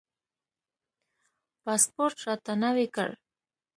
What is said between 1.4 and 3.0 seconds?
پاسپورټ راته نوی